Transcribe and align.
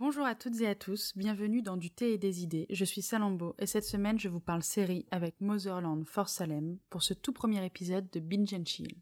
Bonjour 0.00 0.24
à 0.24 0.34
toutes 0.34 0.62
et 0.62 0.66
à 0.66 0.74
tous, 0.74 1.12
bienvenue 1.14 1.60
dans 1.60 1.76
Du 1.76 1.90
thé 1.90 2.14
et 2.14 2.16
des 2.16 2.42
idées. 2.42 2.66
Je 2.70 2.86
suis 2.86 3.02
Salambo 3.02 3.54
et 3.58 3.66
cette 3.66 3.84
semaine 3.84 4.18
je 4.18 4.30
vous 4.30 4.40
parle 4.40 4.62
série 4.62 5.04
avec 5.10 5.38
Motherland 5.42 6.06
for 6.06 6.30
Salem 6.30 6.78
pour 6.88 7.02
ce 7.02 7.12
tout 7.12 7.34
premier 7.34 7.62
épisode 7.66 8.08
de 8.10 8.18
Binge 8.18 8.64
Chill. 8.64 8.96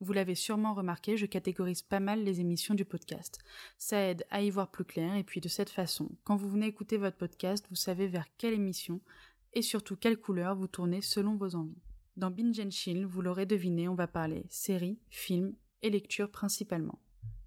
Vous 0.00 0.14
l'avez 0.14 0.34
sûrement 0.34 0.72
remarqué, 0.72 1.18
je 1.18 1.26
catégorise 1.26 1.82
pas 1.82 2.00
mal 2.00 2.24
les 2.24 2.40
émissions 2.40 2.72
du 2.72 2.86
podcast. 2.86 3.38
Ça 3.76 4.00
aide 4.00 4.24
à 4.30 4.40
y 4.40 4.48
voir 4.48 4.70
plus 4.70 4.86
clair 4.86 5.14
et 5.14 5.24
puis 5.24 5.42
de 5.42 5.48
cette 5.48 5.68
façon, 5.68 6.08
quand 6.24 6.36
vous 6.36 6.48
venez 6.48 6.66
écouter 6.66 6.96
votre 6.96 7.18
podcast, 7.18 7.66
vous 7.68 7.76
savez 7.76 8.06
vers 8.06 8.34
quelle 8.38 8.54
émission 8.54 9.02
et 9.52 9.60
surtout 9.60 9.96
quelle 9.96 10.16
couleur 10.16 10.56
vous 10.56 10.68
tournez 10.68 11.02
selon 11.02 11.36
vos 11.36 11.54
envies. 11.54 11.82
Dans 12.16 12.30
Binge 12.30 12.70
Chill, 12.70 13.04
vous 13.04 13.20
l'aurez 13.20 13.44
deviné, 13.44 13.88
on 13.88 13.94
va 13.94 14.06
parler 14.06 14.46
séries, 14.48 14.98
films 15.10 15.52
et 15.82 15.90
lectures 15.90 16.30
principalement. 16.30 16.98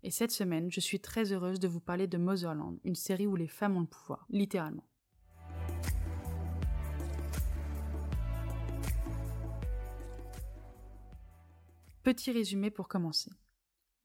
Et 0.03 0.09
cette 0.09 0.31
semaine, 0.31 0.71
je 0.71 0.79
suis 0.79 0.99
très 0.99 1.31
heureuse 1.31 1.59
de 1.59 1.67
vous 1.67 1.79
parler 1.79 2.07
de 2.07 2.17
Motherland, 2.17 2.79
une 2.83 2.95
série 2.95 3.27
où 3.27 3.35
les 3.35 3.47
femmes 3.47 3.77
ont 3.77 3.81
le 3.81 3.85
pouvoir, 3.85 4.25
littéralement. 4.29 4.83
Petit 12.01 12.31
résumé 12.31 12.71
pour 12.71 12.87
commencer. 12.87 13.29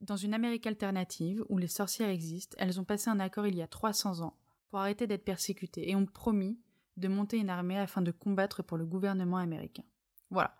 Dans 0.02 0.16
une 0.16 0.34
Amérique 0.34 0.66
alternative 0.66 1.42
où 1.48 1.56
les 1.56 1.66
sorcières 1.66 2.10
existent, 2.10 2.55
elles 2.60 2.78
ont 2.78 2.84
passé 2.84 3.08
un 3.08 3.19
accord 3.19 3.47
il 3.47 3.56
y 3.56 3.62
a 3.62 3.66
300 3.66 4.20
ans 4.20 4.36
pour 4.69 4.80
arrêter 4.80 5.06
d'être 5.06 5.24
persécutées 5.24 5.88
et 5.88 5.97
ont 5.97 6.05
promis 6.05 6.58
de 6.98 7.08
monter 7.08 7.38
une 7.38 7.48
armée 7.48 7.78
afin 7.78 8.02
de 8.02 8.10
combattre 8.10 8.62
pour 8.62 8.77
le 8.77 8.84
gouvernement 8.84 9.38
américain. 9.38 9.84
Voilà. 10.30 10.55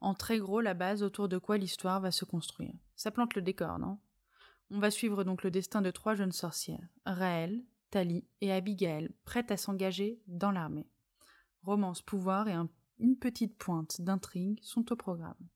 En 0.00 0.14
très 0.14 0.38
gros, 0.38 0.60
la 0.60 0.74
base 0.74 1.02
autour 1.02 1.28
de 1.28 1.38
quoi 1.38 1.58
l'histoire 1.58 2.00
va 2.00 2.12
se 2.12 2.24
construire. 2.24 2.74
Ça 2.94 3.10
plante 3.10 3.34
le 3.34 3.42
décor, 3.42 3.80
non? 3.80 3.98
On 4.70 4.78
va 4.78 4.90
suivre 4.90 5.24
donc 5.24 5.42
le 5.42 5.50
destin 5.50 5.82
de 5.82 5.90
trois 5.90 6.14
jeunes 6.14 6.32
sorcières, 6.32 6.88
Raël, 7.04 7.62
Tali 7.90 8.26
et 8.40 8.52
Abigail, 8.52 9.10
prêtes 9.24 9.50
à 9.50 9.56
s'engager 9.56 10.20
dans 10.26 10.50
l'armée. 10.50 10.90
Romance, 11.62 12.02
pouvoir 12.02 12.48
et 12.48 12.56
une 12.98 13.16
petite 13.16 13.56
pointe 13.56 14.00
d'intrigue 14.00 14.58
sont 14.62 14.92
au 14.92 14.96
programme. 14.96 15.48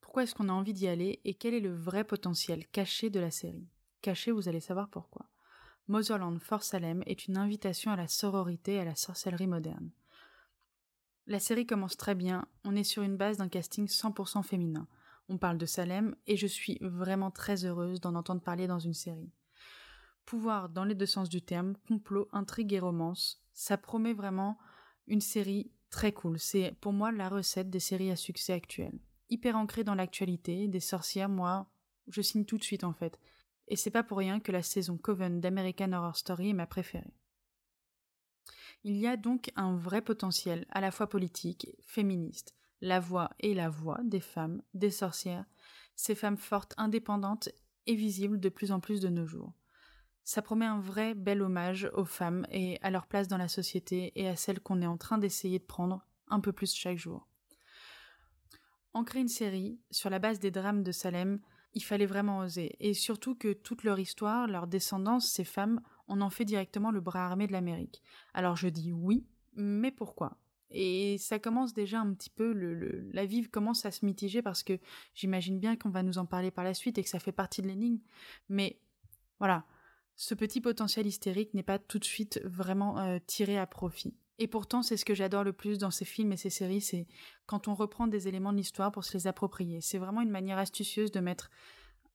Pourquoi 0.00 0.24
est-ce 0.24 0.34
qu'on 0.34 0.48
a 0.48 0.52
envie 0.52 0.74
d'y 0.74 0.88
aller 0.88 1.20
et 1.24 1.34
quel 1.34 1.54
est 1.54 1.60
le 1.60 1.74
vrai 1.74 2.04
potentiel 2.04 2.66
caché 2.68 3.10
de 3.10 3.20
la 3.20 3.30
série? 3.30 3.68
Caché, 4.02 4.30
vous 4.30 4.48
allez 4.48 4.60
savoir 4.60 4.88
pourquoi. 4.88 5.26
Motherland 5.88 6.40
for 6.40 6.62
Salem 6.62 7.02
est 7.06 7.26
une 7.26 7.36
invitation 7.36 7.90
à 7.90 7.96
la 7.96 8.08
sororité 8.08 8.74
et 8.74 8.80
à 8.80 8.84
la 8.84 8.94
sorcellerie 8.94 9.46
moderne. 9.46 9.90
La 11.26 11.38
série 11.38 11.66
commence 11.66 11.96
très 11.96 12.14
bien, 12.14 12.46
on 12.64 12.76
est 12.76 12.84
sur 12.84 13.02
une 13.02 13.16
base 13.16 13.38
d'un 13.38 13.48
casting 13.48 13.86
100% 13.86 14.42
féminin 14.42 14.86
on 15.28 15.38
parle 15.38 15.58
de 15.58 15.66
Salem, 15.66 16.14
et 16.26 16.36
je 16.36 16.46
suis 16.46 16.78
vraiment 16.80 17.30
très 17.30 17.64
heureuse 17.64 18.00
d'en 18.00 18.14
entendre 18.14 18.42
parler 18.42 18.66
dans 18.66 18.78
une 18.78 18.94
série. 18.94 19.32
Pouvoir 20.24 20.68
dans 20.68 20.84
les 20.84 20.94
deux 20.94 21.06
sens 21.06 21.28
du 21.28 21.42
terme, 21.42 21.74
complot, 21.88 22.28
intrigue 22.32 22.72
et 22.72 22.78
romance, 22.78 23.42
ça 23.52 23.76
promet 23.76 24.12
vraiment 24.12 24.58
une 25.06 25.20
série 25.20 25.70
très 25.90 26.12
cool. 26.12 26.38
C'est 26.38 26.76
pour 26.80 26.92
moi 26.92 27.12
la 27.12 27.28
recette 27.28 27.70
des 27.70 27.80
séries 27.80 28.10
à 28.10 28.16
succès 28.16 28.52
actuelles. 28.52 28.98
Hyper 29.28 29.56
ancrée 29.56 29.84
dans 29.84 29.94
l'actualité, 29.94 30.68
des 30.68 30.80
sorcières, 30.80 31.28
moi, 31.28 31.70
je 32.08 32.22
signe 32.22 32.44
tout 32.44 32.58
de 32.58 32.64
suite 32.64 32.84
en 32.84 32.92
fait. 32.92 33.18
Et 33.68 33.76
c'est 33.76 33.90
pas 33.90 34.02
pour 34.02 34.18
rien 34.18 34.40
que 34.40 34.52
la 34.52 34.62
saison 34.62 34.96
Coven 34.96 35.40
d'American 35.40 35.92
Horror 35.92 36.16
Story 36.16 36.50
est 36.50 36.54
ma 36.54 36.66
préférée. 36.66 37.14
Il 38.84 38.96
y 38.96 39.06
a 39.06 39.16
donc 39.16 39.52
un 39.54 39.76
vrai 39.76 40.02
potentiel 40.02 40.66
à 40.70 40.80
la 40.80 40.90
fois 40.90 41.08
politique, 41.08 41.68
féministe, 41.86 42.54
la 42.82 43.00
voix 43.00 43.30
et 43.38 43.54
la 43.54 43.70
voix 43.70 44.00
des 44.02 44.20
femmes, 44.20 44.60
des 44.74 44.90
sorcières, 44.90 45.46
ces 45.94 46.14
femmes 46.14 46.36
fortes, 46.36 46.74
indépendantes 46.76 47.48
et 47.86 47.94
visibles 47.94 48.40
de 48.40 48.48
plus 48.48 48.72
en 48.72 48.80
plus 48.80 49.00
de 49.00 49.08
nos 49.08 49.24
jours. 49.24 49.54
Ça 50.24 50.42
promet 50.42 50.66
un 50.66 50.80
vrai 50.80 51.14
bel 51.14 51.42
hommage 51.42 51.90
aux 51.94 52.04
femmes 52.04 52.44
et 52.50 52.78
à 52.82 52.90
leur 52.90 53.06
place 53.06 53.28
dans 53.28 53.38
la 53.38 53.48
société 53.48 54.12
et 54.16 54.28
à 54.28 54.36
celles 54.36 54.60
qu'on 54.60 54.82
est 54.82 54.86
en 54.86 54.98
train 54.98 55.18
d'essayer 55.18 55.58
de 55.58 55.64
prendre 55.64 56.04
un 56.28 56.40
peu 56.40 56.52
plus 56.52 56.74
chaque 56.74 56.98
jour. 56.98 57.28
Ancrer 58.94 59.20
une 59.20 59.28
série 59.28 59.80
sur 59.90 60.10
la 60.10 60.18
base 60.18 60.38
des 60.38 60.50
drames 60.50 60.82
de 60.82 60.92
Salem, 60.92 61.40
il 61.74 61.82
fallait 61.82 62.06
vraiment 62.06 62.40
oser, 62.40 62.76
et 62.80 62.92
surtout 62.92 63.34
que 63.34 63.52
toute 63.52 63.84
leur 63.84 63.98
histoire, 63.98 64.46
leur 64.46 64.66
descendance, 64.66 65.30
ces 65.30 65.44
femmes, 65.44 65.80
on 66.08 66.20
en 66.20 66.30
fait 66.30 66.44
directement 66.44 66.90
le 66.90 67.00
bras 67.00 67.24
armé 67.24 67.46
de 67.46 67.52
l'Amérique. 67.52 68.02
Alors 68.34 68.56
je 68.56 68.68
dis 68.68 68.92
oui, 68.92 69.26
mais 69.54 69.90
pourquoi? 69.90 70.36
Et 70.72 71.18
ça 71.18 71.38
commence 71.38 71.74
déjà 71.74 72.00
un 72.00 72.12
petit 72.14 72.30
peu, 72.30 72.52
la 73.12 73.26
vive 73.26 73.50
commence 73.50 73.84
à 73.84 73.90
se 73.90 74.04
mitiger 74.04 74.42
parce 74.42 74.62
que 74.62 74.78
j'imagine 75.14 75.58
bien 75.58 75.76
qu'on 75.76 75.90
va 75.90 76.02
nous 76.02 76.18
en 76.18 76.26
parler 76.26 76.50
par 76.50 76.64
la 76.64 76.74
suite 76.74 76.98
et 76.98 77.02
que 77.02 77.08
ça 77.08 77.18
fait 77.18 77.32
partie 77.32 77.62
de 77.62 77.68
l'énigme. 77.68 77.98
Mais 78.48 78.80
voilà, 79.38 79.66
ce 80.16 80.34
petit 80.34 80.60
potentiel 80.60 81.06
hystérique 81.06 81.54
n'est 81.54 81.62
pas 81.62 81.78
tout 81.78 81.98
de 81.98 82.04
suite 82.04 82.40
vraiment 82.44 82.98
euh, 82.98 83.18
tiré 83.26 83.58
à 83.58 83.66
profit. 83.66 84.14
Et 84.38 84.48
pourtant, 84.48 84.82
c'est 84.82 84.96
ce 84.96 85.04
que 85.04 85.14
j'adore 85.14 85.44
le 85.44 85.52
plus 85.52 85.78
dans 85.78 85.90
ces 85.90 86.04
films 86.04 86.32
et 86.32 86.36
ces 86.36 86.50
séries, 86.50 86.80
c'est 86.80 87.06
quand 87.46 87.68
on 87.68 87.74
reprend 87.74 88.06
des 88.06 88.28
éléments 88.28 88.52
de 88.52 88.56
l'histoire 88.56 88.90
pour 88.90 89.04
se 89.04 89.16
les 89.16 89.26
approprier. 89.26 89.80
C'est 89.80 89.98
vraiment 89.98 90.20
une 90.20 90.30
manière 90.30 90.58
astucieuse 90.58 91.12
de 91.12 91.20
mettre 91.20 91.50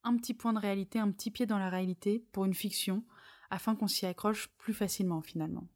un 0.04 0.16
petit 0.18 0.34
point 0.34 0.54
de 0.54 0.60
réalité, 0.60 1.00
un 1.00 1.12
petit 1.12 1.32
pied 1.32 1.46
dans 1.46 1.60
la 1.60 1.70
réalité 1.70 2.26
pour 2.32 2.46
une 2.46 2.54
fiction, 2.54 3.04
afin 3.50 3.76
qu'on 3.76 3.88
s'y 3.88 4.06
accroche 4.06 4.50
plus 4.58 4.74
facilement 4.74 5.22
finalement. 5.22 5.68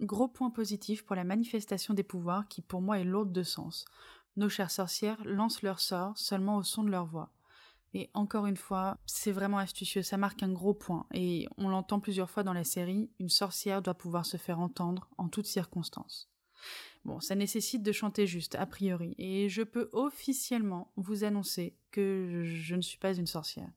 Gros 0.00 0.28
point 0.28 0.50
positif 0.50 1.04
pour 1.04 1.16
la 1.16 1.24
manifestation 1.24 1.92
des 1.92 2.04
pouvoirs 2.04 2.46
qui 2.48 2.62
pour 2.62 2.80
moi 2.80 3.00
est 3.00 3.04
lourde 3.04 3.32
de 3.32 3.42
sens. 3.42 3.84
Nos 4.36 4.48
chères 4.48 4.70
sorcières 4.70 5.22
lancent 5.24 5.62
leur 5.62 5.80
sort 5.80 6.16
seulement 6.16 6.56
au 6.56 6.62
son 6.62 6.84
de 6.84 6.90
leur 6.90 7.06
voix. 7.06 7.32
Et 7.94 8.10
encore 8.14 8.46
une 8.46 8.56
fois, 8.56 8.98
c'est 9.06 9.32
vraiment 9.32 9.58
astucieux, 9.58 10.02
ça 10.02 10.16
marque 10.16 10.42
un 10.42 10.52
gros 10.52 10.74
point, 10.74 11.06
et 11.14 11.48
on 11.56 11.68
l'entend 11.68 12.00
plusieurs 12.00 12.30
fois 12.30 12.42
dans 12.42 12.52
la 12.52 12.64
série, 12.64 13.10
une 13.18 13.30
sorcière 13.30 13.80
doit 13.80 13.94
pouvoir 13.94 14.26
se 14.26 14.36
faire 14.36 14.60
entendre 14.60 15.08
en 15.16 15.28
toutes 15.28 15.46
circonstances. 15.46 16.30
Bon, 17.04 17.20
ça 17.20 17.34
nécessite 17.34 17.82
de 17.82 17.92
chanter 17.92 18.26
juste, 18.26 18.56
a 18.56 18.66
priori, 18.66 19.14
et 19.16 19.48
je 19.48 19.62
peux 19.62 19.88
officiellement 19.92 20.92
vous 20.96 21.24
annoncer 21.24 21.76
que 21.90 22.42
je 22.44 22.74
ne 22.74 22.82
suis 22.82 22.98
pas 22.98 23.14
une 23.14 23.26
sorcière. 23.26 23.70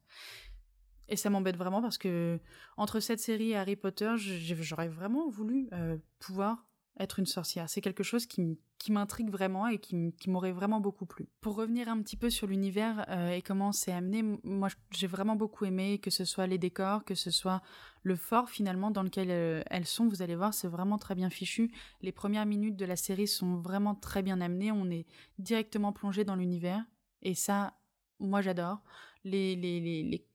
Et 1.07 1.15
ça 1.15 1.29
m'embête 1.29 1.57
vraiment 1.57 1.81
parce 1.81 1.97
que 1.97 2.39
entre 2.77 2.99
cette 2.99 3.19
série 3.19 3.51
et 3.51 3.57
Harry 3.57 3.75
Potter, 3.75 4.13
j'aurais 4.17 4.87
vraiment 4.87 5.29
voulu 5.29 5.67
euh, 5.73 5.97
pouvoir 6.19 6.65
être 6.99 7.19
une 7.19 7.25
sorcière. 7.25 7.69
C'est 7.69 7.81
quelque 7.81 8.03
chose 8.03 8.25
qui, 8.25 8.57
m'intrigue 8.89 9.29
vraiment 9.29 9.67
et 9.67 9.77
qui, 9.77 10.13
m'aurait 10.27 10.51
vraiment 10.51 10.79
beaucoup 10.79 11.05
plu. 11.05 11.29
Pour 11.39 11.55
revenir 11.55 11.87
un 11.87 12.01
petit 12.01 12.17
peu 12.17 12.29
sur 12.29 12.47
l'univers 12.47 13.05
euh, 13.09 13.31
et 13.31 13.41
comment 13.41 13.71
c'est 13.71 13.91
amené, 13.91 14.23
moi 14.43 14.69
j'ai 14.91 15.07
vraiment 15.07 15.35
beaucoup 15.35 15.65
aimé 15.65 15.99
que 15.99 16.09
ce 16.09 16.25
soit 16.25 16.47
les 16.47 16.57
décors, 16.57 17.05
que 17.05 17.15
ce 17.15 17.29
soit 17.29 17.61
le 18.03 18.15
fort 18.15 18.49
finalement 18.49 18.89
dans 18.89 19.03
lequel 19.03 19.27
euh, 19.29 19.61
elles 19.67 19.85
sont. 19.85 20.07
Vous 20.07 20.21
allez 20.21 20.35
voir, 20.35 20.53
c'est 20.53 20.67
vraiment 20.67 20.97
très 20.97 21.15
bien 21.15 21.29
fichu. 21.29 21.71
Les 22.01 22.11
premières 22.11 22.45
minutes 22.45 22.75
de 22.75 22.85
la 22.85 22.95
série 22.95 23.27
sont 23.27 23.57
vraiment 23.57 23.95
très 23.95 24.23
bien 24.23 24.41
amenées. 24.41 24.71
On 24.71 24.89
est 24.89 25.05
directement 25.37 25.93
plongé 25.93 26.23
dans 26.23 26.35
l'univers 26.35 26.83
et 27.21 27.35
ça, 27.35 27.77
moi 28.19 28.41
j'adore. 28.41 28.81
Les, 29.23 29.55
les, 29.55 30.25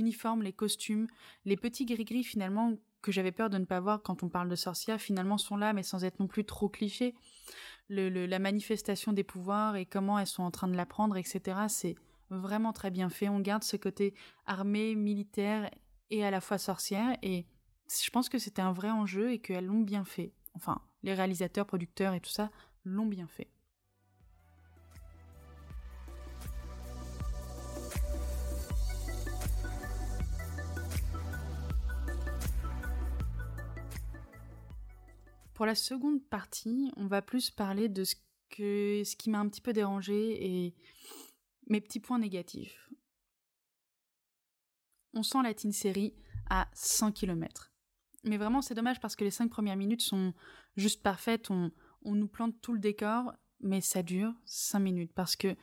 uniformes, 0.00 0.42
les 0.42 0.52
costumes, 0.52 1.06
les 1.44 1.56
petits 1.56 1.86
gris-gris 1.86 2.24
finalement 2.24 2.74
que 3.02 3.12
j'avais 3.12 3.32
peur 3.32 3.50
de 3.50 3.58
ne 3.58 3.64
pas 3.64 3.80
voir 3.80 4.02
quand 4.02 4.22
on 4.22 4.28
parle 4.28 4.48
de 4.48 4.56
sorcières, 4.56 5.00
finalement 5.00 5.38
sont 5.38 5.56
là, 5.56 5.72
mais 5.72 5.82
sans 5.82 6.04
être 6.04 6.18
non 6.18 6.26
plus 6.26 6.44
trop 6.44 6.68
clichés. 6.68 7.14
la 7.88 8.38
manifestation 8.38 9.12
des 9.12 9.24
pouvoirs 9.24 9.76
et 9.76 9.86
comment 9.86 10.18
elles 10.18 10.26
sont 10.26 10.42
en 10.42 10.50
train 10.50 10.68
de 10.68 10.76
l'apprendre, 10.76 11.16
etc. 11.16 11.58
C'est 11.68 11.94
vraiment 12.30 12.72
très 12.72 12.90
bien 12.90 13.08
fait. 13.08 13.28
On 13.28 13.40
garde 13.40 13.64
ce 13.64 13.76
côté 13.76 14.14
armé, 14.46 14.94
militaire 14.94 15.70
et 16.10 16.24
à 16.24 16.30
la 16.30 16.40
fois 16.40 16.58
sorcière. 16.58 17.16
Et 17.22 17.46
je 17.88 18.10
pense 18.10 18.28
que 18.28 18.38
c'était 18.38 18.62
un 18.62 18.72
vrai 18.72 18.90
enjeu 18.90 19.32
et 19.32 19.38
qu'elles 19.38 19.66
l'ont 19.66 19.80
bien 19.80 20.04
fait. 20.04 20.32
Enfin, 20.54 20.80
les 21.02 21.14
réalisateurs, 21.14 21.66
producteurs 21.66 22.14
et 22.14 22.20
tout 22.20 22.30
ça 22.30 22.50
l'ont 22.84 23.06
bien 23.06 23.26
fait. 23.28 23.48
Pour 35.58 35.66
la 35.66 35.74
seconde 35.74 36.22
partie, 36.22 36.92
on 36.96 37.08
va 37.08 37.20
plus 37.20 37.50
parler 37.50 37.88
de 37.88 38.04
ce, 38.04 38.14
que, 38.48 39.02
qui 39.16 39.28
m'a 39.28 39.40
un 39.40 39.48
petit 39.48 39.60
peu 39.60 39.72
dérangé 39.72 40.46
et 40.46 40.74
mes 41.66 41.80
petits 41.80 41.98
points 41.98 42.20
négatifs. 42.20 42.88
On 45.14 45.24
sent 45.24 45.38
la 45.42 45.52
teen 45.54 45.72
série 45.72 46.14
à 46.48 46.68
100 46.74 47.10
km. 47.10 47.72
Mais 48.22 48.36
vraiment, 48.36 48.62
c'est 48.62 48.76
dommage 48.76 49.00
parce 49.00 49.16
que 49.16 49.24
les 49.24 49.32
cinq 49.32 49.50
premières 49.50 49.74
minutes 49.74 50.02
sont 50.02 50.32
juste 50.76 51.02
parfaites. 51.02 51.50
On, 51.50 51.72
on 52.02 52.14
nous 52.14 52.28
plante 52.28 52.60
tout 52.60 52.72
le 52.72 52.78
décor, 52.78 53.32
mais 53.58 53.80
ça 53.80 54.04
dure 54.04 54.32
5 54.44 54.78
minutes 54.78 55.12
parce 55.12 55.34
que 55.34 55.56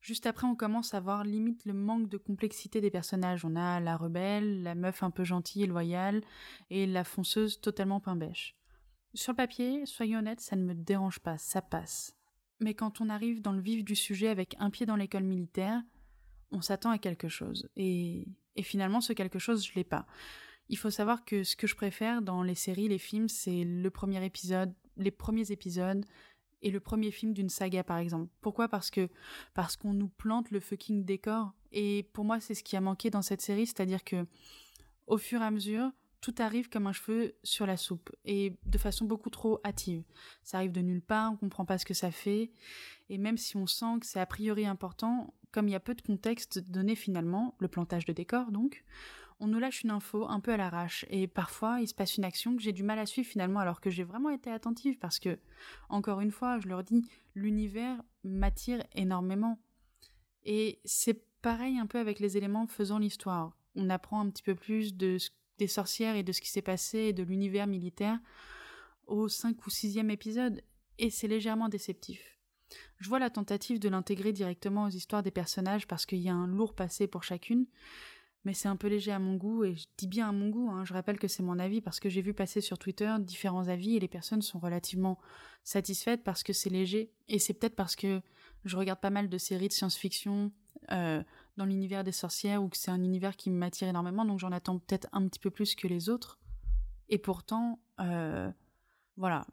juste 0.00 0.26
après, 0.26 0.48
on 0.48 0.56
commence 0.56 0.92
à 0.92 0.98
voir 0.98 1.22
limite 1.22 1.64
le 1.66 1.72
manque 1.72 2.08
de 2.08 2.16
complexité 2.16 2.80
des 2.80 2.90
personnages. 2.90 3.44
On 3.44 3.54
a 3.54 3.78
la 3.78 3.96
rebelle, 3.96 4.64
la 4.64 4.74
meuf 4.74 5.04
un 5.04 5.12
peu 5.12 5.22
gentille 5.22 5.62
et 5.62 5.68
loyale, 5.68 6.24
et 6.68 6.84
la 6.84 7.04
fonceuse 7.04 7.60
totalement 7.60 8.00
pain 8.00 8.16
bêche. 8.16 8.56
Sur 9.14 9.32
le 9.32 9.36
papier, 9.36 9.86
soyons 9.86 10.18
honnêtes, 10.18 10.40
ça 10.40 10.56
ne 10.56 10.64
me 10.64 10.74
dérange 10.74 11.20
pas, 11.20 11.38
ça 11.38 11.62
passe. 11.62 12.16
Mais 12.60 12.74
quand 12.74 13.00
on 13.00 13.08
arrive 13.08 13.42
dans 13.42 13.52
le 13.52 13.60
vif 13.60 13.84
du 13.84 13.96
sujet 13.96 14.28
avec 14.28 14.56
un 14.58 14.70
pied 14.70 14.86
dans 14.86 14.96
l'école 14.96 15.24
militaire, 15.24 15.82
on 16.50 16.60
s'attend 16.60 16.90
à 16.90 16.98
quelque 16.98 17.28
chose. 17.28 17.68
Et, 17.76 18.26
finalement, 18.62 19.00
ce 19.00 19.12
quelque 19.12 19.38
chose, 19.38 19.66
je 19.66 19.74
l'ai 19.74 19.84
pas. 19.84 20.06
Il 20.68 20.78
faut 20.78 20.90
savoir 20.90 21.24
que 21.24 21.44
ce 21.44 21.56
que 21.56 21.66
je 21.66 21.76
préfère 21.76 22.22
dans 22.22 22.42
les 22.42 22.54
séries, 22.54 22.88
les 22.88 22.98
films, 22.98 23.28
c'est 23.28 23.64
le 23.64 23.90
premier 23.90 24.24
épisode, 24.24 24.74
les 24.96 25.10
premiers 25.10 25.52
épisodes 25.52 26.04
et 26.62 26.70
le 26.70 26.80
premier 26.80 27.10
film 27.10 27.34
d'une 27.34 27.50
saga, 27.50 27.84
par 27.84 27.98
exemple. 27.98 28.30
Pourquoi? 28.40 28.68
Parce 28.68 28.90
que 28.90 29.08
parce 29.54 29.76
qu'on 29.76 29.92
nous 29.92 30.08
plante 30.08 30.50
le 30.50 30.60
fucking 30.60 31.04
décor. 31.04 31.52
Et 31.72 32.08
pour 32.12 32.24
moi, 32.24 32.40
c'est 32.40 32.54
ce 32.54 32.64
qui 32.64 32.76
a 32.76 32.80
manqué 32.80 33.10
dans 33.10 33.22
cette 33.22 33.42
série, 33.42 33.66
c'est-à-dire 33.66 34.02
que 34.02 34.26
au 35.06 35.18
fur 35.18 35.42
et 35.42 35.44
à 35.44 35.50
mesure, 35.50 35.92
tout 36.26 36.42
arrive 36.42 36.68
comme 36.68 36.88
un 36.88 36.92
cheveu 36.92 37.36
sur 37.44 37.66
la 37.66 37.76
soupe 37.76 38.10
et 38.24 38.56
de 38.64 38.78
façon 38.78 39.04
beaucoup 39.04 39.30
trop 39.30 39.60
hâtive. 39.64 40.02
Ça 40.42 40.56
arrive 40.56 40.72
de 40.72 40.80
nulle 40.80 41.00
part, 41.00 41.32
on 41.32 41.36
comprend 41.36 41.64
pas 41.64 41.78
ce 41.78 41.84
que 41.84 41.94
ça 41.94 42.10
fait 42.10 42.50
et 43.08 43.16
même 43.16 43.38
si 43.38 43.56
on 43.56 43.68
sent 43.68 44.00
que 44.00 44.06
c'est 44.06 44.18
a 44.18 44.26
priori 44.26 44.66
important, 44.66 45.34
comme 45.52 45.68
il 45.68 45.70
y 45.70 45.76
a 45.76 45.80
peu 45.80 45.94
de 45.94 46.02
contexte 46.02 46.58
donné 46.68 46.96
finalement, 46.96 47.54
le 47.60 47.68
plantage 47.68 48.06
de 48.06 48.12
décor 48.12 48.50
donc, 48.50 48.84
on 49.38 49.46
nous 49.46 49.60
lâche 49.60 49.84
une 49.84 49.92
info 49.92 50.26
un 50.28 50.40
peu 50.40 50.52
à 50.52 50.56
l'arrache 50.56 51.06
et 51.10 51.28
parfois 51.28 51.80
il 51.80 51.86
se 51.86 51.94
passe 51.94 52.16
une 52.16 52.24
action 52.24 52.56
que 52.56 52.62
j'ai 52.62 52.72
du 52.72 52.82
mal 52.82 52.98
à 52.98 53.06
suivre 53.06 53.28
finalement 53.28 53.60
alors 53.60 53.80
que 53.80 53.90
j'ai 53.90 54.02
vraiment 54.02 54.30
été 54.30 54.50
attentive 54.50 54.98
parce 54.98 55.20
que 55.20 55.38
encore 55.90 56.20
une 56.20 56.32
fois, 56.32 56.58
je 56.58 56.66
leur 56.66 56.82
dis 56.82 57.08
l'univers 57.36 58.02
m'attire 58.24 58.82
énormément. 58.96 59.60
Et 60.42 60.80
c'est 60.84 61.22
pareil 61.40 61.78
un 61.78 61.86
peu 61.86 61.98
avec 61.98 62.18
les 62.18 62.36
éléments 62.36 62.66
faisant 62.66 62.98
l'histoire. 62.98 63.56
On 63.76 63.90
apprend 63.90 64.20
un 64.20 64.30
petit 64.30 64.42
peu 64.42 64.56
plus 64.56 64.96
de 64.96 65.18
des 65.58 65.68
sorcières 65.68 66.16
et 66.16 66.22
de 66.22 66.32
ce 66.32 66.40
qui 66.40 66.50
s'est 66.50 66.62
passé 66.62 66.98
et 66.98 67.12
de 67.12 67.22
l'univers 67.22 67.66
militaire 67.66 68.18
au 69.06 69.28
5 69.28 69.66
ou 69.66 69.70
6e 69.70 70.10
épisode 70.10 70.62
et 70.98 71.10
c'est 71.10 71.28
légèrement 71.28 71.68
déceptif. 71.68 72.38
Je 72.98 73.08
vois 73.08 73.18
la 73.18 73.30
tentative 73.30 73.78
de 73.78 73.88
l'intégrer 73.88 74.32
directement 74.32 74.84
aux 74.84 74.90
histoires 74.90 75.22
des 75.22 75.30
personnages 75.30 75.86
parce 75.86 76.06
qu'il 76.06 76.18
y 76.18 76.28
a 76.28 76.34
un 76.34 76.46
lourd 76.46 76.74
passé 76.74 77.06
pour 77.06 77.22
chacune, 77.22 77.66
mais 78.44 78.54
c'est 78.54 78.68
un 78.68 78.76
peu 78.76 78.88
léger 78.88 79.12
à 79.12 79.18
mon 79.18 79.34
goût, 79.34 79.64
et 79.64 79.74
je 79.74 79.86
dis 79.96 80.06
bien 80.06 80.28
à 80.28 80.32
mon 80.32 80.48
goût, 80.48 80.70
hein, 80.70 80.84
je 80.84 80.94
rappelle 80.94 81.18
que 81.18 81.28
c'est 81.28 81.42
mon 81.42 81.58
avis 81.58 81.80
parce 81.80 82.00
que 82.00 82.08
j'ai 82.08 82.22
vu 82.22 82.32
passer 82.32 82.60
sur 82.60 82.78
Twitter 82.78 83.12
différents 83.20 83.68
avis 83.68 83.96
et 83.96 84.00
les 84.00 84.08
personnes 84.08 84.42
sont 84.42 84.58
relativement 84.58 85.18
satisfaites 85.64 86.22
parce 86.24 86.42
que 86.42 86.52
c'est 86.52 86.70
léger, 86.70 87.10
et 87.28 87.38
c'est 87.38 87.54
peut-être 87.54 87.76
parce 87.76 87.96
que 87.96 88.20
je 88.64 88.76
regarde 88.76 89.00
pas 89.00 89.10
mal 89.10 89.28
de 89.28 89.38
séries 89.38 89.68
de 89.68 89.72
science-fiction 89.72 90.52
euh, 90.92 91.22
dans 91.56 91.64
l'univers 91.64 92.04
des 92.04 92.12
sorcières 92.12 92.62
ou 92.62 92.68
que 92.68 92.76
c'est 92.76 92.90
un 92.90 93.02
univers 93.02 93.36
qui 93.36 93.50
m'attire 93.50 93.88
énormément, 93.88 94.24
donc 94.24 94.38
j'en 94.38 94.52
attends 94.52 94.78
peut-être 94.78 95.08
un 95.12 95.26
petit 95.28 95.40
peu 95.40 95.50
plus 95.50 95.74
que 95.74 95.86
les 95.86 96.08
autres. 96.08 96.38
Et 97.08 97.18
pourtant, 97.18 97.80
euh, 98.00 98.50
voilà, 99.16 99.46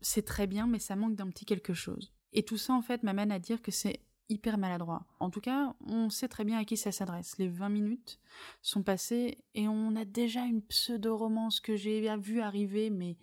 c'est 0.00 0.24
très 0.24 0.46
bien, 0.46 0.66
mais 0.66 0.78
ça 0.78 0.96
manque 0.96 1.16
d'un 1.16 1.28
petit 1.28 1.44
quelque 1.44 1.74
chose. 1.74 2.12
Et 2.32 2.42
tout 2.42 2.58
ça, 2.58 2.74
en 2.74 2.82
fait, 2.82 3.02
m'amène 3.02 3.32
à 3.32 3.38
dire 3.38 3.62
que 3.62 3.70
c'est 3.70 4.00
hyper 4.28 4.58
maladroit. 4.58 5.06
En 5.20 5.30
tout 5.30 5.40
cas, 5.40 5.74
on 5.86 6.10
sait 6.10 6.28
très 6.28 6.44
bien 6.44 6.58
à 6.58 6.64
qui 6.64 6.76
ça 6.76 6.92
s'adresse. 6.92 7.38
Les 7.38 7.48
20 7.48 7.68
minutes 7.68 8.18
sont 8.60 8.82
passées 8.82 9.38
et 9.54 9.68
on 9.68 9.94
a 9.94 10.04
déjà 10.04 10.44
une 10.44 10.62
pseudo-romance 10.62 11.60
que 11.60 11.76
j'ai 11.76 12.16
vue 12.18 12.40
arriver, 12.40 12.90
mais 12.90 13.16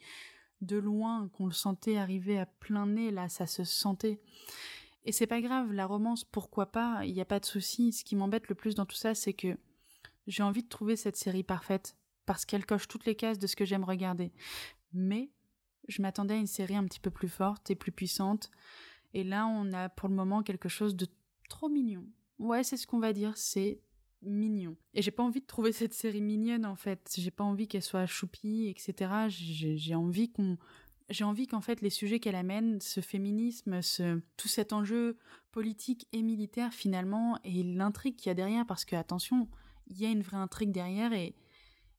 de 0.62 0.77
loin, 0.77 1.30
qu'on 1.33 1.45
le 1.45 1.51
sentait 1.51 1.97
arriver 1.97 2.39
à 2.39 2.45
plein 2.45 2.88
nez, 2.88 3.12
là, 3.12 3.27
ça 3.27 3.45
se 3.45 3.63
sentait. 3.63 4.21
Et 5.06 5.12
c'est 5.12 5.28
pas 5.28 5.42
grave, 5.42 5.72
la 5.74 5.86
romance, 5.86 6.24
pourquoi 6.24 6.68
pas, 6.68 7.06
il 7.06 7.14
n'y 7.14 7.22
a 7.22 7.26
pas 7.26 7.40
de 7.40 7.46
souci. 7.46 7.92
Ce 7.92 8.04
qui 8.04 8.16
m'embête 8.16 8.48
le 8.48 8.56
plus 8.56 8.76
dans 8.76 8.86
tout 8.86 8.96
ça, 8.96 9.14
c'est 9.14 9.34
que 9.34 9.58
j'ai 10.28 10.44
envie 10.44 10.64
de 10.64 10.70
trouver 10.70 10.96
cette 10.96 11.18
série 11.18 11.44
parfaite, 11.44 11.98
parce 12.26 12.46
qu'elle 12.46 12.66
coche 12.66 12.88
toutes 12.88 13.06
les 13.06 13.16
cases 13.16 13.40
de 13.40 13.48
ce 13.48 13.56
que 13.56 13.66
j'aime 13.66 13.84
regarder. 13.84 14.32
Mais 14.94 15.30
je 15.90 16.02
m'attendais 16.02 16.36
à 16.36 16.38
une 16.38 16.48
série 16.48 16.78
un 16.78 16.86
petit 16.86 17.02
peu 17.02 17.12
plus 17.12 17.28
forte 17.28 17.70
et 17.70 17.76
plus 17.76 17.92
puissante, 17.92 18.50
et 19.14 19.24
là, 19.24 19.46
on 19.46 19.74
a 19.74 19.90
pour 19.90 20.10
le 20.10 20.16
moment 20.16 20.42
quelque 20.42 20.70
chose 20.70 20.96
de 20.96 21.08
trop 21.50 21.70
mignon. 21.70 22.06
Ouais, 22.40 22.64
c'est 22.64 22.78
ce 22.78 22.88
qu'on 22.88 23.00
va 23.00 23.14
dire, 23.14 23.38
c'est 23.38 23.82
mignon. 24.22 24.76
Et 24.94 25.02
j'ai 25.02 25.12
pas 25.12 25.24
envie 25.24 25.42
de 25.42 25.46
trouver 25.46 25.72
cette 25.72 25.94
série 25.94 26.22
mignonne 26.22 26.66
en 26.66 26.76
fait. 26.76 27.14
J'ai 27.18 27.32
pas 27.32 27.44
envie 27.44 27.68
qu'elle 27.68 27.84
soit 27.84 28.06
choupie, 28.06 28.68
etc. 28.68 29.12
J'ai 29.28 29.96
envie 29.96 30.32
qu'on 30.32 30.58
j'ai 31.10 31.24
envie 31.24 31.48
qu'en 31.48 31.62
fait 31.62 31.82
les 31.82 31.90
sujets 31.90 32.20
qu'elle 32.20 32.36
amène, 32.36 32.80
ce 32.82 33.02
féminisme, 33.02 33.82
ce, 33.82 34.22
tout 34.38 34.48
cet 34.48 34.74
enjeu 34.74 35.18
politique 35.52 36.08
et 36.12 36.22
militaire 36.22 36.74
finalement, 36.74 37.38
et 37.44 37.64
l'intrigue 37.64 38.16
qu'il 38.16 38.30
y 38.30 38.32
a 38.32 38.36
derrière, 38.36 38.66
parce 38.66 38.86
que 38.86 38.96
attention, 38.96 39.48
il 39.88 40.00
y 40.00 40.06
a 40.06 40.10
une 40.10 40.22
vraie 40.22 40.38
intrigue 40.38 40.72
derrière, 40.72 41.14
et, 41.14 41.36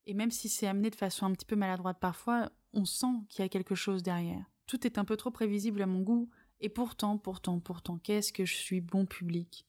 et 0.07 0.15
même 0.15 0.31
si 0.31 0.49
c'est 0.49 0.67
amené 0.67 0.91
de 0.91 0.97
façon 0.97 1.27
un 1.27 1.33
petit 1.33 1.47
peu 1.47 1.57
maladroite 1.57 1.99
parfois, 2.01 2.51
on 2.73 2.85
sent 2.85 3.15
qu'il 3.29 3.43
y 3.43 3.47
a 3.47 3.49
quelque 3.49 3.75
chose 3.75 4.03
derrière. 4.03 4.45
Tout 4.67 4.87
est 4.87 4.99
un 4.99 5.05
peu 5.05 5.17
trop 5.17 5.31
prévisible 5.31 5.83
à 5.83 5.87
mon 5.87 6.01
goût, 6.01 6.31
et 6.61 6.69
pourtant, 6.69 7.19
pourtant, 7.19 7.61
pourtant, 7.61 7.99
qu'est-ce 7.99 8.33
que 8.33 8.45
je 8.45 8.55
suis 8.55 8.81
bon 8.81 9.07
public? 9.07 9.67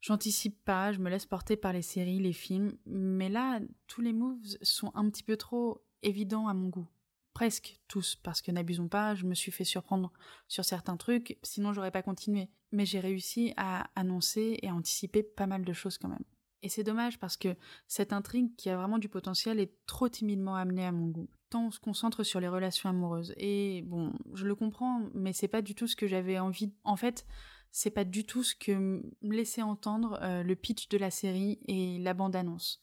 J'anticipe 0.00 0.62
pas, 0.64 0.92
je 0.92 1.00
me 1.00 1.08
laisse 1.08 1.26
porter 1.26 1.56
par 1.56 1.72
les 1.72 1.82
séries, 1.82 2.20
les 2.20 2.32
films, 2.34 2.76
mais 2.84 3.28
là, 3.28 3.60
tous 3.86 4.02
les 4.02 4.12
moves 4.12 4.38
sont 4.62 4.92
un 4.94 5.08
petit 5.08 5.22
peu 5.22 5.36
trop 5.36 5.82
évidents 6.02 6.46
à 6.46 6.54
mon 6.54 6.68
goût. 6.68 6.86
Presque 7.36 7.78
tous, 7.86 8.16
parce 8.22 8.40
que 8.40 8.50
n'abusons 8.50 8.88
pas, 8.88 9.14
je 9.14 9.26
me 9.26 9.34
suis 9.34 9.52
fait 9.52 9.62
surprendre 9.62 10.10
sur 10.48 10.64
certains 10.64 10.96
trucs, 10.96 11.36
sinon 11.42 11.74
j'aurais 11.74 11.90
pas 11.90 12.00
continué. 12.00 12.48
Mais 12.72 12.86
j'ai 12.86 12.98
réussi 12.98 13.52
à 13.58 13.90
annoncer 13.94 14.58
et 14.62 14.70
à 14.70 14.74
anticiper 14.74 15.22
pas 15.22 15.46
mal 15.46 15.62
de 15.62 15.72
choses 15.74 15.98
quand 15.98 16.08
même. 16.08 16.24
Et 16.62 16.70
c'est 16.70 16.82
dommage 16.82 17.18
parce 17.18 17.36
que 17.36 17.54
cette 17.88 18.14
intrigue 18.14 18.56
qui 18.56 18.70
a 18.70 18.76
vraiment 18.78 18.96
du 18.96 19.10
potentiel 19.10 19.60
est 19.60 19.74
trop 19.84 20.08
timidement 20.08 20.56
amenée 20.56 20.86
à 20.86 20.92
mon 20.92 21.08
goût 21.08 21.28
tant 21.50 21.66
on 21.66 21.70
se 21.70 21.78
concentre 21.78 22.24
sur 22.24 22.40
les 22.40 22.48
relations 22.48 22.88
amoureuses. 22.88 23.34
Et 23.36 23.82
bon, 23.82 24.14
je 24.32 24.46
le 24.46 24.54
comprends, 24.54 25.02
mais 25.12 25.34
c'est 25.34 25.46
pas 25.46 25.60
du 25.60 25.74
tout 25.74 25.86
ce 25.86 25.94
que 25.94 26.06
j'avais 26.06 26.38
envie. 26.38 26.72
En 26.84 26.96
fait, 26.96 27.26
c'est 27.70 27.90
pas 27.90 28.04
du 28.04 28.24
tout 28.24 28.44
ce 28.44 28.54
que 28.54 28.72
me 28.72 29.34
laissait 29.34 29.60
entendre 29.60 30.18
euh, 30.22 30.42
le 30.42 30.56
pitch 30.56 30.88
de 30.88 30.96
la 30.96 31.10
série 31.10 31.58
et 31.68 31.98
la 31.98 32.14
bande-annonce. 32.14 32.82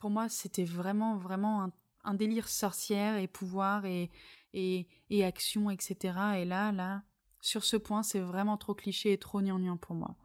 Pour 0.00 0.10
moi, 0.10 0.28
c'était 0.28 0.64
vraiment, 0.64 1.16
vraiment 1.16 1.62
un, 1.62 1.72
délire 2.14 2.48
sorcière 2.48 3.16
et 3.16 3.26
pouvoir 3.26 3.84
et, 3.84 4.10
et, 4.54 4.86
et 5.10 5.24
action, 5.24 5.70
etc. 5.70 5.96
Et 6.36 6.44
là, 6.44 6.72
là, 6.72 7.02
sur 7.40 7.64
ce 7.64 7.76
point, 7.76 8.02
c'est 8.02 8.20
vraiment 8.20 8.56
trop 8.56 8.74
cliché 8.74 9.12
et 9.12 9.18
trop 9.18 9.40
gnangnan 9.40 9.76
pour 9.76 9.94
moi. 9.94 10.16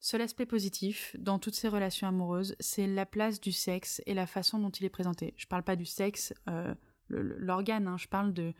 Seul 0.00 0.20
aspect 0.20 0.46
positif 0.46 1.14
dans 1.18 1.38
toutes 1.38 1.54
ces 1.54 1.68
relations 1.68 2.08
amoureuses, 2.08 2.56
c'est 2.58 2.88
la 2.88 3.06
place 3.06 3.40
du 3.40 3.52
sexe 3.52 4.02
et 4.06 4.14
la 4.14 4.26
façon 4.26 4.58
dont 4.58 4.70
il 4.70 4.84
est 4.84 4.90
présenté. 4.90 5.32
Je 5.36 5.46
parle 5.46 5.62
pas 5.62 5.76
du 5.76 5.84
sexe, 5.84 6.34
euh, 6.48 6.74
l'organe, 7.08 7.86
hein, 7.86 7.96
je 7.98 8.08
parle 8.08 8.32
de, 8.32 8.52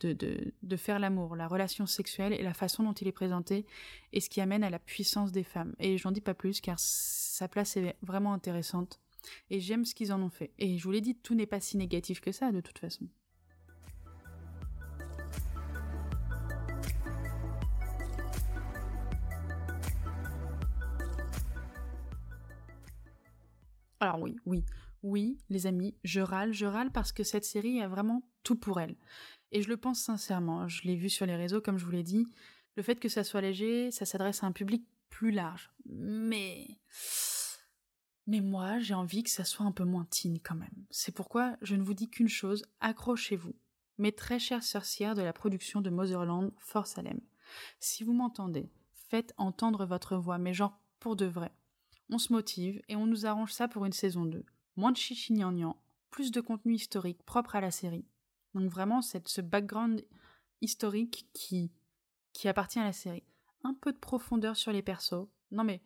de, 0.00 0.52
de, 0.60 0.76
faire 0.76 0.98
l'amour, 0.98 1.36
la 1.36 1.46
relation 1.46 1.86
sexuelle 1.86 2.32
et 2.32 2.42
la 2.42 2.52
façon 2.52 2.82
dont 2.82 2.92
il 2.92 3.06
est 3.06 3.12
présenté 3.12 3.64
et 4.12 4.20
ce 4.20 4.28
qui 4.28 4.40
amène 4.40 4.64
à 4.64 4.70
la 4.70 4.80
puissance 4.80 5.30
des 5.30 5.44
femmes. 5.44 5.74
Et 5.78 5.98
j'en 5.98 6.10
dis 6.10 6.20
pas 6.20 6.34
plus 6.34 6.60
car 6.60 6.80
sa 6.80 7.46
place 7.46 7.76
est 7.76 7.96
vraiment 8.02 8.32
intéressante 8.32 9.00
et 9.50 9.60
j'aime 9.60 9.84
ce 9.84 9.94
qu'ils 9.94 10.12
en 10.12 10.22
ont 10.22 10.30
fait. 10.30 10.52
Et 10.58 10.78
je 10.78 10.84
vous 10.84 10.90
l'ai 10.90 11.00
dit, 11.00 11.16
tout 11.16 11.34
n'est 11.34 11.46
pas 11.46 11.60
si 11.60 11.76
négatif 11.76 12.20
que 12.20 12.32
ça 12.32 12.52
de 12.52 12.60
toute 12.60 12.78
façon. 12.78 13.08
Alors 24.00 24.20
oui, 24.20 24.36
oui, 24.46 24.64
oui, 25.02 25.38
les 25.48 25.66
amis, 25.66 25.96
je 26.04 26.20
râle, 26.20 26.52
je 26.52 26.66
râle 26.66 26.92
parce 26.92 27.12
que 27.12 27.24
cette 27.24 27.44
série 27.44 27.80
a 27.80 27.88
vraiment 27.88 28.22
tout 28.44 28.56
pour 28.56 28.80
elle. 28.80 28.96
Et 29.50 29.62
je 29.62 29.68
le 29.68 29.76
pense 29.76 30.00
sincèrement, 30.00 30.68
je 30.68 30.82
l'ai 30.84 30.94
vu 30.94 31.08
sur 31.08 31.26
les 31.26 31.36
réseaux 31.36 31.60
comme 31.60 31.78
je 31.78 31.84
vous 31.84 31.90
l'ai 31.90 32.02
dit, 32.04 32.26
le 32.76 32.82
fait 32.82 33.00
que 33.00 33.08
ça 33.08 33.24
soit 33.24 33.40
léger, 33.40 33.90
ça 33.90 34.06
s'adresse 34.06 34.44
à 34.44 34.46
un 34.46 34.52
public 34.52 34.86
plus 35.10 35.32
large. 35.32 35.70
Mais... 35.86 36.66
Mais 38.28 38.40
moi, 38.40 38.78
j'ai 38.78 38.94
envie 38.94 39.24
que 39.24 39.30
ça 39.30 39.42
soit 39.42 39.66
un 39.66 39.72
peu 39.72 39.84
moins 39.84 40.04
teen 40.04 40.38
quand 40.38 40.54
même. 40.54 40.86
C'est 40.90 41.12
pourquoi 41.12 41.56
je 41.60 41.74
ne 41.74 41.82
vous 41.82 41.94
dis 41.94 42.08
qu'une 42.08 42.28
chose, 42.28 42.64
accrochez-vous. 42.78 43.56
Mes 43.98 44.12
très 44.12 44.38
chères 44.38 44.62
sorcières 44.62 45.16
de 45.16 45.22
la 45.22 45.32
production 45.32 45.80
de 45.80 45.90
Motherland, 45.90 46.52
Fort 46.58 46.86
Salem. 46.86 47.20
Si 47.80 48.04
vous 48.04 48.12
m'entendez, 48.12 48.70
faites 48.92 49.34
entendre 49.36 49.84
votre 49.84 50.16
voix, 50.16 50.38
mais 50.38 50.54
genre 50.54 50.78
pour 51.00 51.16
de 51.16 51.26
vrai 51.26 51.50
on 52.10 52.18
se 52.18 52.32
motive 52.32 52.80
et 52.88 52.96
on 52.96 53.06
nous 53.06 53.26
arrange 53.26 53.52
ça 53.52 53.68
pour 53.68 53.84
une 53.84 53.92
saison 53.92 54.24
2. 54.24 54.44
Moins 54.76 54.92
de 54.92 54.96
chichignagnan, 54.96 55.76
plus 56.10 56.30
de 56.30 56.40
contenu 56.40 56.74
historique 56.74 57.22
propre 57.24 57.56
à 57.56 57.60
la 57.60 57.70
série. 57.70 58.06
Donc 58.54 58.70
vraiment 58.70 59.02
cette, 59.02 59.28
ce 59.28 59.40
background 59.40 60.04
historique 60.60 61.28
qui, 61.34 61.70
qui 62.32 62.48
appartient 62.48 62.78
à 62.78 62.84
la 62.84 62.92
série. 62.92 63.24
Un 63.64 63.74
peu 63.74 63.92
de 63.92 63.98
profondeur 63.98 64.56
sur 64.56 64.72
les 64.72 64.82
persos. 64.82 65.28
Non 65.50 65.64
mais 65.64 65.82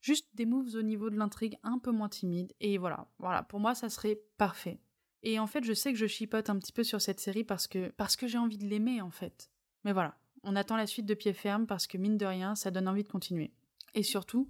juste 0.00 0.28
des 0.34 0.46
moves 0.46 0.74
au 0.74 0.82
niveau 0.82 1.10
de 1.10 1.16
l'intrigue 1.16 1.58
un 1.62 1.78
peu 1.78 1.90
moins 1.90 2.08
timide. 2.08 2.52
Et 2.60 2.78
voilà, 2.78 3.08
voilà, 3.18 3.42
pour 3.42 3.60
moi 3.60 3.74
ça 3.74 3.88
serait 3.88 4.20
parfait. 4.38 4.80
Et 5.22 5.38
en 5.38 5.46
fait 5.46 5.64
je 5.64 5.72
sais 5.72 5.92
que 5.92 5.98
je 5.98 6.06
chipote 6.06 6.50
un 6.50 6.58
petit 6.58 6.72
peu 6.72 6.84
sur 6.84 7.00
cette 7.00 7.20
série 7.20 7.44
parce 7.44 7.66
que, 7.66 7.88
parce 7.96 8.16
que 8.16 8.26
j'ai 8.26 8.38
envie 8.38 8.58
de 8.58 8.66
l'aimer 8.66 9.00
en 9.00 9.10
fait. 9.10 9.50
Mais 9.84 9.92
voilà, 9.92 10.16
on 10.42 10.56
attend 10.56 10.76
la 10.76 10.86
suite 10.86 11.06
de 11.06 11.14
pied 11.14 11.32
ferme 11.32 11.66
parce 11.66 11.86
que 11.86 11.98
mine 11.98 12.18
de 12.18 12.26
rien 12.26 12.54
ça 12.54 12.70
donne 12.70 12.88
envie 12.88 13.04
de 13.04 13.08
continuer. 13.08 13.52
Et 13.94 14.02
surtout, 14.02 14.48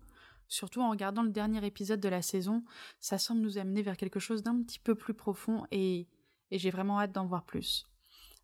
Surtout 0.49 0.81
en 0.81 0.91
regardant 0.91 1.23
le 1.23 1.31
dernier 1.31 1.65
épisode 1.67 2.00
de 2.00 2.09
la 2.09 2.23
saison, 2.23 2.65
ça 3.00 3.19
semble 3.19 3.41
nous 3.41 3.59
amener 3.59 3.83
vers 3.83 3.97
quelque 3.97 4.21
chose 4.21 4.43
d'un 4.43 4.62
petit 4.62 4.79
peu 4.79 4.95
plus 4.95 5.15
profond 5.15 5.65
et, 5.73 6.09
j'ai 6.53 6.71
vraiment 6.71 7.00
hâte 7.00 7.11
d'en 7.11 7.26
voir 7.26 7.45
plus. 7.45 7.87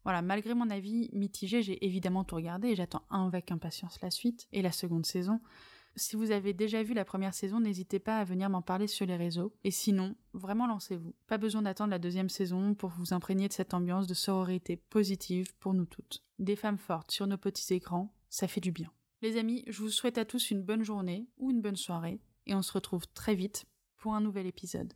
Voilà, 0.03 0.23
malgré 0.23 0.55
mon 0.55 0.71
avis 0.71 1.09
mitigé, 1.13 1.63
j'ai 1.63 1.85
évidemment 1.87 2.25
tout 2.25 2.35
regardé 2.35 2.69
et 2.69 2.75
j'attends 2.75 3.05
avec 3.11 3.53
impatience 3.53 4.01
la 4.01 4.11
suite 4.11 4.49
et 4.51 4.61
la 4.61 4.73
seconde 4.73 5.07
saison. 5.07 5.41
Si 5.95 6.17
vous 6.17 6.31
avez 6.31 6.53
déjà 6.53 6.83
vu 6.83 6.95
la 6.95 7.05
première 7.05 7.35
saison, 7.35 7.61
n'hésitez 7.61 7.99
pas 7.99 8.19
à 8.19 8.25
venir 8.25 8.49
m'en 8.49 8.63
parler 8.63 8.87
sur 8.87 9.07
les 9.07 9.17
réseaux. 9.17 9.53
Et 9.65 9.71
sinon, 9.71 10.15
vraiment 10.33 10.67
lancez-vous. 10.67 11.15
Pas 11.27 11.39
besoin 11.39 11.63
d'attendre 11.63 11.91
la 11.91 11.99
deuxième 11.99 12.29
saison 12.29 12.75
pour 12.75 12.91
vous 12.91 13.13
imprégner 13.13 13.49
de 13.49 13.53
cette 13.53 13.75
ambiance 13.75 14.07
de 14.07 14.15
sororité 14.15 14.77
positive 14.77 15.55
pour 15.59 15.75
nous 15.75 15.85
toutes. 15.85 16.23
Des 16.39 16.57
femmes 16.57 16.79
fortes 16.79 17.11
sur 17.11 17.27
nos 17.27 17.37
petits 17.37 17.75
écrans, 17.75 18.15
ça 18.31 18.49
fait 18.49 18.61
du 18.61 18.73
bien. 18.73 18.91
Les 19.21 19.37
amis, 19.37 19.65
je 19.69 19.83
vous 19.83 19.91
souhaite 19.91 20.19
à 20.19 20.25
tous 20.25 20.51
une 20.51 20.63
bonne 20.63 20.83
journée 20.83 21.29
ou 21.39 21.51
une 21.51 21.61
bonne 21.61 21.77
soirée, 21.77 22.21
et 22.47 22.55
on 22.55 22.63
se 22.63 22.73
retrouve 22.73 23.07
très 23.15 23.35
vite 23.35 23.67
pour 23.97 24.15
un 24.15 24.21
nouvel 24.21 24.47
épisode. 24.47 24.95